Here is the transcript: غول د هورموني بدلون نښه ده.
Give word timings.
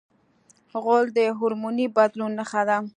غول 0.83 1.05
د 1.17 1.19
هورموني 1.37 1.85
بدلون 1.95 2.31
نښه 2.39 2.61
ده. 2.69 2.77